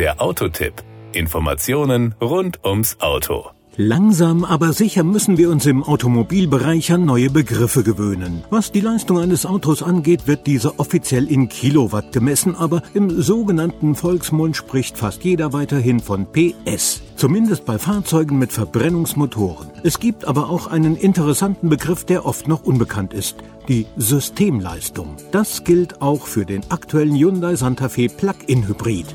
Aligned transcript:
Der 0.00 0.18
Autotipp. 0.22 0.82
Informationen 1.12 2.14
rund 2.22 2.64
ums 2.64 2.96
Auto. 3.00 3.50
Langsam 3.76 4.46
aber 4.46 4.72
sicher 4.72 5.04
müssen 5.04 5.36
wir 5.36 5.50
uns 5.50 5.66
im 5.66 5.84
Automobilbereich 5.84 6.90
an 6.90 7.04
neue 7.04 7.28
Begriffe 7.28 7.82
gewöhnen. 7.82 8.42
Was 8.48 8.72
die 8.72 8.80
Leistung 8.80 9.18
eines 9.18 9.44
Autos 9.44 9.82
angeht, 9.82 10.26
wird 10.26 10.46
diese 10.46 10.78
offiziell 10.78 11.30
in 11.30 11.50
Kilowatt 11.50 12.12
gemessen, 12.12 12.56
aber 12.56 12.82
im 12.94 13.20
sogenannten 13.20 13.94
Volksmund 13.94 14.56
spricht 14.56 14.96
fast 14.96 15.22
jeder 15.22 15.52
weiterhin 15.52 16.00
von 16.00 16.26
PS. 16.32 17.02
Zumindest 17.16 17.66
bei 17.66 17.76
Fahrzeugen 17.76 18.38
mit 18.38 18.52
Verbrennungsmotoren. 18.52 19.68
Es 19.82 20.00
gibt 20.00 20.24
aber 20.24 20.48
auch 20.48 20.66
einen 20.66 20.96
interessanten 20.96 21.68
Begriff, 21.68 22.06
der 22.06 22.24
oft 22.24 22.48
noch 22.48 22.62
unbekannt 22.64 23.12
ist. 23.12 23.36
Die 23.68 23.84
Systemleistung. 23.98 25.16
Das 25.30 25.62
gilt 25.62 26.00
auch 26.00 26.26
für 26.26 26.46
den 26.46 26.62
aktuellen 26.70 27.14
Hyundai 27.14 27.54
Santa 27.54 27.90
Fe 27.90 28.08
Plug-in 28.08 28.66
Hybrid. 28.66 29.14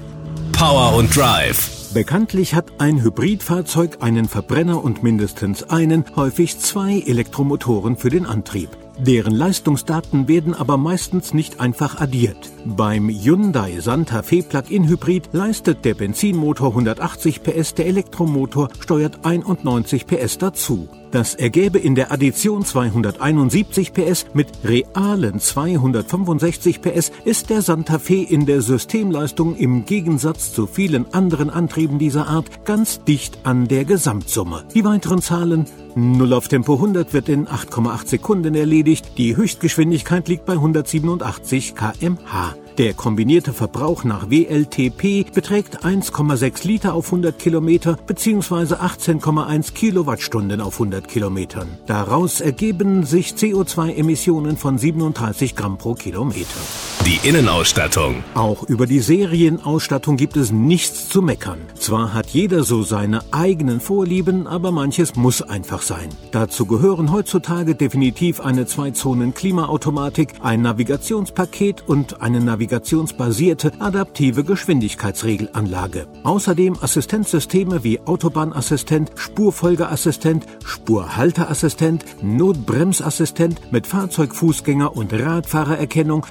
Power 0.58 0.96
und 0.96 1.14
Drive. 1.14 1.92
Bekanntlich 1.94 2.56
hat 2.56 2.80
ein 2.80 3.04
Hybridfahrzeug 3.04 3.98
einen 4.00 4.30
Verbrenner 4.30 4.82
und 4.82 5.04
mindestens 5.04 5.64
einen, 5.64 6.06
häufig 6.16 6.60
zwei 6.60 7.04
Elektromotoren 7.06 7.98
für 7.98 8.10
den 8.10 8.26
Antrieb. 8.26 8.70
Deren 8.98 9.36
Leistungsdaten 9.36 10.28
werden 10.28 10.54
aber 10.54 10.78
meistens 10.78 11.34
nicht 11.34 11.60
einfach 11.60 12.00
addiert. 12.00 12.38
Beim 12.66 13.10
Hyundai 13.10 13.80
Santa 13.80 14.22
Fe 14.24 14.42
Plug-in 14.42 14.88
Hybrid 14.88 15.30
leistet 15.34 15.84
der 15.84 15.96
Benzinmotor 15.96 16.70
180 16.70 17.44
PS, 17.44 17.74
der 17.74 17.88
Elektromotor 17.88 18.70
steuert 18.80 19.26
91 19.26 20.08
PS 20.08 20.38
dazu. 20.38 20.88
Das 21.12 21.36
ergäbe 21.36 21.78
in 21.80 21.96
der 21.96 22.12
Addition 22.12 22.66
271 22.66 23.94
PS 23.94 24.26
mit 24.34 24.48
realen 24.64 25.40
265 25.40 26.82
PS 26.82 27.12
ist 27.24 27.50
der 27.50 27.62
Santa 27.62 28.00
Fe 28.00 28.26
in 28.28 28.46
der 28.46 28.62
Systemleistung 28.62 29.56
im 29.56 29.86
Gegensatz 29.86 30.54
zu 30.54 30.68
vielen 30.68 31.14
anderen 31.14 31.50
Antrieben 31.50 32.00
dieser 32.00 32.28
Art 32.28 32.66
ganz 32.66 33.04
dicht 33.04 33.40
an 33.44 33.68
der 33.68 33.86
Gesamtsumme. 33.86 34.66
Die 34.74 34.84
weiteren 34.84 35.22
Zahlen 35.22 35.66
0 35.96 36.34
auf 36.34 36.50
Tempo 36.50 36.74
100 36.74 37.14
wird 37.14 37.30
in 37.30 37.48
8,8 37.48 38.08
Sekunden 38.08 38.54
erledigt, 38.54 39.18
die 39.18 39.38
Höchstgeschwindigkeit 39.38 40.28
liegt 40.28 40.46
bei 40.46 40.54
187 40.54 41.74
kmh. 41.74 42.56
Der 42.78 42.94
kombinierte 42.94 43.54
Verbrauch 43.54 44.04
nach 44.04 44.30
WLTP 44.30 45.26
beträgt 45.34 45.86
1,6 45.86 46.68
Liter 46.68 46.94
auf 46.94 47.06
100 47.06 47.40
Kilometer 47.40 47.98
bzw. 48.06 48.76
18,1 48.76 49.74
Kilowattstunden 49.74 50.60
auf 50.60 50.74
100 50.74 51.08
Kilometern. 51.08 51.70
Daraus 51.88 52.42
ergeben 52.42 53.06
sich 53.06 53.30
CO2-Emissionen 53.30 54.58
von 54.58 54.78
37 54.78 55.56
Gramm 55.56 55.78
pro 55.78 55.94
Kilometer. 55.94 56.60
Die 57.06 57.20
Innenausstattung. 57.30 58.24
Auch 58.34 58.64
über 58.64 58.88
die 58.88 59.00
Serienausstattung 59.00 60.18
gibt 60.18 60.38
es 60.38 60.52
nichts 60.52 61.08
zu 61.08 61.22
meckern. 61.22 61.60
Zwar 61.76 62.16
hat 62.16 62.26
jeder 62.30 62.64
so 62.64 62.82
seine 62.82 63.22
eigenen 63.32 63.80
Vorlieben, 63.80 64.48
aber 64.48 64.72
manches 64.72 65.16
muss 65.16 65.44
einfach 65.44 65.84
sein. 65.84 66.10
Dazu 66.32 66.66
gehören 66.66 67.12
heutzutage 67.12 67.76
definitiv 67.76 68.40
eine 68.40 68.66
Zwei-Zonen-Klimaautomatik, 68.66 70.34
ein 70.42 70.64
Navigationspaket 70.64 71.88
und 71.88 72.24
eine 72.24 72.40
navigationsbasierte 72.40 73.74
adaptive 73.78 74.44
Geschwindigkeitsregelanlage. 74.44 76.08
Außerdem 76.24 76.76
Assistenzsysteme 76.82 77.84
wie 77.84 78.00
Autobahnassistent, 78.00 79.12
Spurfolgeassistent, 79.14 80.48
Spurhalteassistent, 80.66 82.04
Notbremsassistent 82.24 83.72
mit 83.72 83.86
Fahrzeugfußgänger- 83.88 84.88
und 84.88 85.14
Radfahrererkennung, 85.14 86.26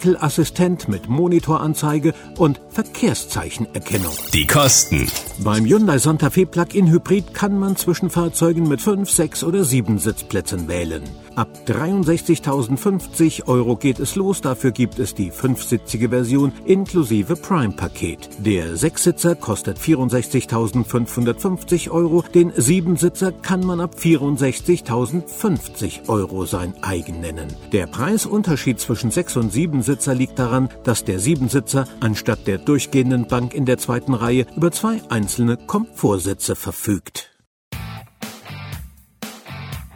Totwinkelassistent 0.00 0.88
mit 0.88 1.08
Monitoranzeige 1.08 2.14
und 2.38 2.60
Verkehrszeichenerkennung. 2.70 4.12
Die 4.32 4.46
Kosten. 4.46 5.06
Beim 5.38 5.64
Hyundai 5.64 5.98
Santa 5.98 6.30
Fe 6.30 6.46
Plug-in 6.46 6.90
Hybrid 6.90 7.34
kann 7.34 7.58
man 7.58 7.76
zwischen 7.76 8.10
Fahrzeugen 8.10 8.66
mit 8.68 8.80
5, 8.80 9.10
6 9.10 9.44
oder 9.44 9.64
7 9.64 9.98
Sitzplätzen 9.98 10.68
wählen. 10.68 11.02
Ab 11.36 11.48
63.050 11.66 13.46
Euro 13.46 13.76
geht 13.76 14.00
es 14.00 14.16
los, 14.16 14.40
dafür 14.40 14.72
gibt 14.72 14.98
es 14.98 15.14
die 15.14 15.30
fünfsitzige 15.30 16.08
Version 16.08 16.52
inklusive 16.64 17.36
Prime-Paket. 17.36 18.30
Der 18.38 18.76
Sechssitzer 18.76 19.36
kostet 19.36 19.78
64.550 19.78 21.90
Euro, 21.90 22.24
den 22.34 22.52
Siebensitzer 22.56 23.30
kann 23.32 23.64
man 23.64 23.80
ab 23.80 23.94
64.050 23.98 26.08
Euro 26.08 26.44
sein 26.44 26.74
eigen 26.82 27.20
nennen. 27.20 27.48
Der 27.72 27.86
Preisunterschied 27.86 28.78
zwischen 28.80 29.10
Sechs- 29.10 29.36
und 29.36 29.52
Siebensitzer 29.52 30.14
liegt 30.14 30.38
daran, 30.38 30.68
dass 30.84 31.04
der 31.04 31.20
Siebensitzer 31.20 31.86
anstatt 32.00 32.46
der 32.46 32.58
durchgehenden 32.58 33.26
Bank 33.26 33.54
in 33.54 33.66
der 33.66 33.78
zweiten 33.78 34.14
Reihe 34.14 34.46
über 34.56 34.72
zwei 34.72 35.00
einzelne 35.08 35.56
Komfortsitze 35.56 36.56
verfügt. 36.56 37.29